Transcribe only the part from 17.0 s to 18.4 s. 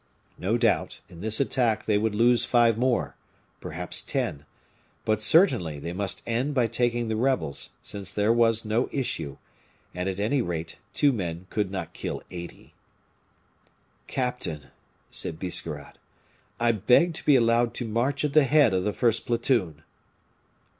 to be allowed to march at